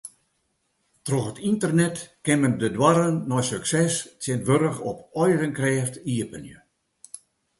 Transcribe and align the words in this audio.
Troch 1.05 1.27
it 1.31 1.41
ynternet 1.49 1.97
kin 2.25 2.39
men 2.41 2.55
de 2.61 2.69
doarren 2.77 3.17
nei 3.31 3.43
sukses 3.49 3.93
tsjintwurdich 4.19 4.79
op 4.91 4.99
eigen 5.23 5.51
krêft 5.57 5.95
iepenje. 6.13 6.57